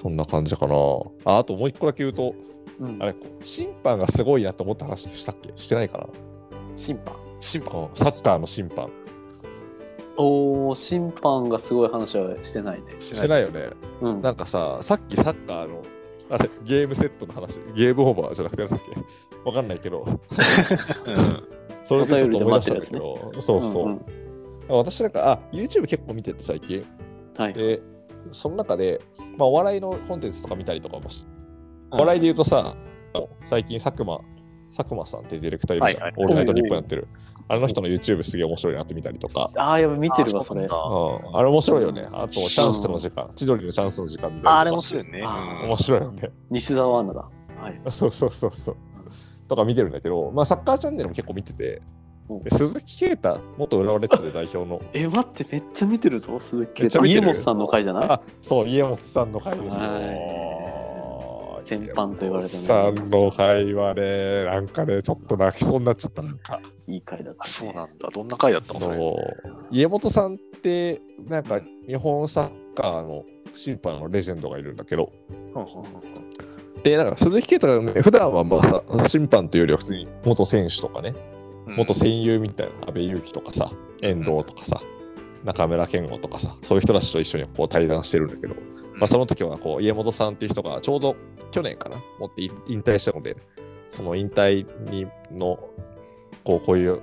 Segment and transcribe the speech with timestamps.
[0.00, 0.74] そんな感じかな。
[1.24, 2.34] ああともう一個だけ言うと、
[2.78, 5.52] うんあれ、審判がすごいなと思った話したっけ？
[5.56, 6.06] してないかな？
[6.76, 7.16] 審判。
[7.40, 8.88] 審判サッカーの審判。
[10.16, 12.94] おー、審判がすごい話はしてないね。
[12.98, 13.70] ししてないよね。
[14.00, 14.22] うん。
[14.22, 15.82] なんかさ、さっきサッカーの、
[16.30, 18.94] あれ、ゲームセットの話、ゲームオーバーじゃなくてなんだっけ？
[19.44, 20.04] わかんないけど、
[21.06, 21.47] うん
[21.88, 23.88] それでちょっと思い出したんだけど、そうそう。
[23.88, 24.00] んん
[24.68, 26.84] 私なんか、あ、YouTube 結構見てて最近。
[27.38, 27.54] はい。
[27.54, 27.80] で、
[28.32, 29.00] その中で、
[29.38, 31.26] まあ、お笑いのコンテンツとか見たりとかもし、
[31.90, 32.76] お笑いで言うとさ、
[33.44, 34.20] 最近佐久間、
[34.76, 37.08] 佐久間さんってディレクターいるじゃん、はいはいオールナイトニッポンやってる。
[37.50, 40.68] あの人の YouTube すげえ面白いなって見たりとか、ああ、やばい、見てるわ、それ。
[40.70, 42.06] あうなんあれ面白いよね。
[42.12, 44.50] あと、チャンスの時間、千鳥のチャンスの時間みたいな。
[44.50, 45.22] ああれ面白いね。
[45.64, 46.30] 面白いよね。
[46.50, 47.30] 西澤アナだ。
[47.58, 47.80] はい。
[47.90, 48.76] そうそうそうそう。
[49.48, 51.82] とか見てるんだけど、まあ、サッカーチャンネルも結構見てて、
[52.28, 52.42] うん。
[52.44, 57.20] で鈴木啓太、元浦和レッズで代表の、え、待って、めっちゃ見てるぞ、鈴木めっちゃ見てる？
[57.22, 58.00] 家元さんの回じゃな。
[58.00, 59.70] いあそう、家元さんの回ですよ。
[59.72, 60.00] は
[61.60, 61.64] い。
[61.64, 62.62] 先般と言われてね。
[62.62, 66.60] さんの回はね、なんかね、ちょっと泣きそうになっちゃった、なんか。
[66.86, 68.08] いい回だった、あそうなんだ。
[68.08, 68.96] どんな回だったのそれ。
[68.96, 73.24] そう家元さんって、なんか日本サッカーの
[73.54, 76.27] 審判のレジェンドがいるんだけど、うんうんうん
[76.82, 78.62] で、なんか鈴木啓太がね、普段はまあ
[78.98, 81.14] さ審判というよりは普通に元選手とかね、
[81.66, 81.76] うん。
[81.76, 83.70] 元戦友みたいな、安倍勇樹とかさ、
[84.02, 84.80] 遠藤とかさ、
[85.44, 88.54] 中村健吾とかさ、そういう人たちと一緒にこう対談してるんだけど、
[88.98, 91.16] まあ、その時はこう家元さんっていう人がちょうど
[91.50, 93.36] 去年かな、持って引引退したので、
[93.90, 95.58] その引退にの
[96.44, 97.00] こうこういう、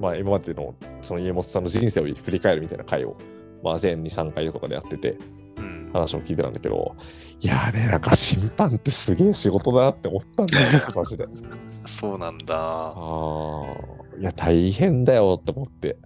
[0.00, 3.16] まあ、今までのその家元さんの人生を振り返るみたいな回を、
[3.62, 5.16] まあ、全2、3回とかでやってて、
[5.56, 5.90] うん。
[5.92, 6.94] 話を聞いてたんだけど、
[7.40, 11.26] いやーね、なんか審判ってすげえ仕事だなって思ったんだよね、マジで。
[11.86, 12.54] そうなんだ。
[12.56, 15.96] ああ、いや、大変だよって思って。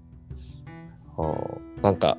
[1.17, 2.19] あーなんか、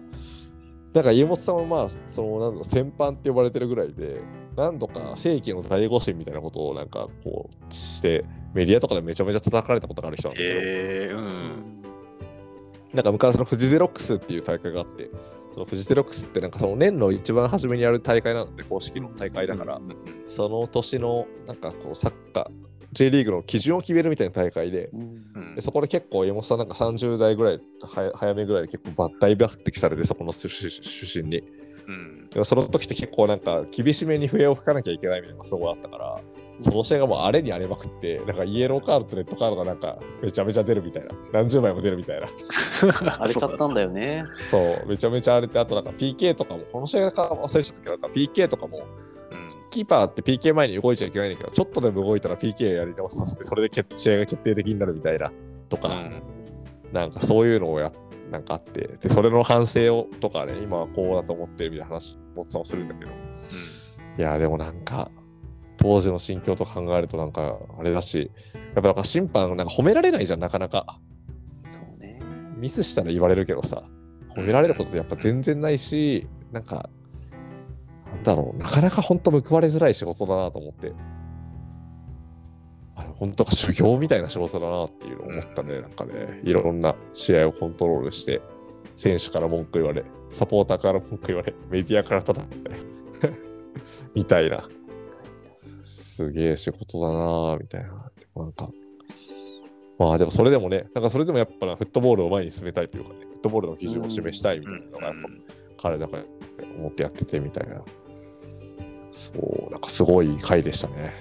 [0.93, 4.21] なんか家元さんはまあ、その、なんだろう、戦犯って呼ばれてるぐらいで、
[4.55, 11.81] 何度か正規の大誤審みたいなことをなんかこうして、メディアとかでめちゃめちゃ叩かれたことがある人なんだけど、えー、うん。
[12.93, 15.09] なんか昔のフジゼロックスっていう大会があって、
[15.53, 19.97] そのフジゼロックスってなんかその年の一番初めにやる大会なので、公式の大会だから、うんうん
[20.29, 22.51] その年のなんかこうサッカー、
[22.93, 25.01] J リーグの基準を決めるみたいな大会で、うん
[25.35, 30.47] うんでそこで結構、山本さんなんか30代ぐらい、は早めぐらいで結構抜擢抜擢されて、そこの出
[31.21, 31.43] 身に。
[31.91, 36.21] うんでもその時って結構なんか厳しめに笛を吹かなきゃいけないみたいなのがすごいあったから、
[36.61, 42.27] その試合がもう荒れに荒れまくって、なんかイエローカードとレッドカードがなんかめちゃめちゃ出るみたいな、何十枚も出るみたいな。
[43.15, 44.23] 荒れちゃったんだよね。
[44.49, 48.85] そう、めちゃめちゃ荒れて、あとなんか PK とかも、この試合か忘れちゃったけど、なんか PK とかも、
[49.69, 55.33] キーパーって PK 前に動いちゃいけないんだけど、ちょっとでも動いたら PK やり直させて、それで決試合が決定的になるみたいな、
[55.67, 55.89] とか。
[55.89, 56.23] うん
[56.91, 57.91] なんかそういうのをや
[58.31, 63.11] なんかあって、で、それの反省をとかね、今はこうだと思ってるみたいな話もさんもするんだけど、
[64.17, 65.11] いや、でもなんか、
[65.77, 68.31] 当時の心境と考えるとなんか、あれだし、
[68.73, 70.99] やっぱなんか審判なんか褒められないじゃん、なかなか。
[71.67, 72.19] そうね。
[72.55, 73.83] ミスしたら言われるけどさ、
[74.35, 76.89] 褒められることってやっぱ全然ないし、なんか、
[78.13, 80.93] なんだろう、なかなか本当報われづらい仕事だなと思って。
[83.21, 88.41] 本当か修行みたいな仕事だなっていうのを思ったね、なんかね、いろんな試合をコントロールして、
[88.95, 92.75] 選手から文句言われ、サポーターから文句言われ、メディアから叩かれ、
[94.15, 94.67] みたいな。
[95.85, 98.11] すげえ仕事だな、みたいな。
[98.37, 98.71] なんか、
[99.99, 105.13] まあでもそれでもね、なんかそれでもやっぱなフットボールを前に進めたいというかね、フットボールの基準を示したいみたいなのがやっ
[105.77, 106.23] ぱ彼だから
[106.75, 107.83] 思ってやっててみたいな。
[109.13, 111.20] そう、なんかすごい回でしたね。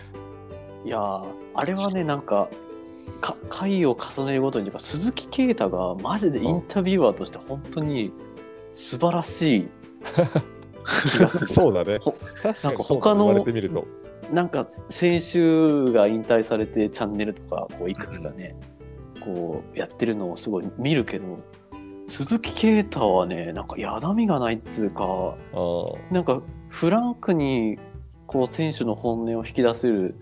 [0.90, 1.24] いやー
[1.54, 2.48] あれはね、なんか、
[3.20, 8.12] か回を重ねるごとに鈴木啓太がマジでインタビュアーとして本当に
[8.70, 9.68] 素晴らしい
[11.12, 11.46] 気がする。
[11.54, 12.00] そうだね。
[12.64, 13.46] なんか他の。
[14.32, 18.56] なんか先週が引退されてチャンネルとかこういくつかね、
[19.20, 21.38] こうやってるのをすごい見るけど
[22.08, 25.36] 鈴木啓太はねなんかやだみがないっつうか
[26.10, 27.78] なんかフランクに
[28.26, 30.14] こう選手の本音を引き出せる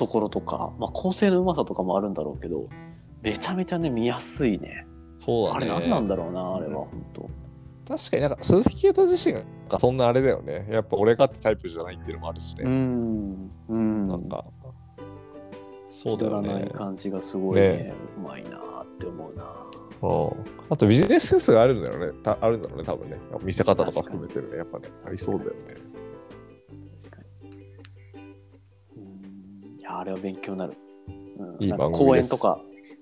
[0.00, 2.68] ところとか、まあ、構成のうまさとかもあるんだろうけど
[3.22, 5.66] めちゃめちゃね見やすいねあれそうだね。
[5.66, 7.30] 何なんだろうなあれは本当
[7.96, 9.34] 確かになんか鈴木啓太自身
[9.68, 10.66] がそんなあれだよね。
[10.70, 12.70] やっぱ俺がってタイプじゃないっていうのもあるしうね。
[12.70, 14.44] んうんなんか、
[16.02, 16.70] そうだよくだらないね。
[16.70, 19.44] 感じがすごいねねうまいなって思うな
[20.02, 22.18] うんあとビジネスセンスがあるんだよね。
[22.22, 23.18] たあるんだろうね、多分ね。
[23.42, 24.56] 見せ方とか含めてるね。
[24.58, 25.74] やっぱね、ありそうだよね。
[29.90, 30.74] やあれは勉強になる、
[31.38, 32.60] うん、いい演とか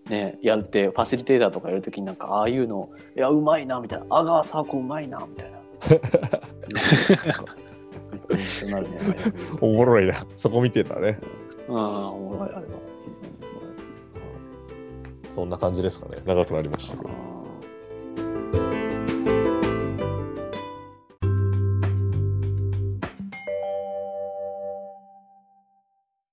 [0.09, 5.59] ねやってファシリテーターとかやるときになんかああいうのいやうまいなみたいな阿川佐和子うまいなみたいな
[8.71, 8.99] なるね
[9.61, 10.27] おもろいな。
[10.37, 11.19] そこ見てたね。
[11.69, 12.73] うんおもろいあれは
[15.35, 16.19] そんな感じですかね。
[16.27, 17.11] 長くなりましたけど。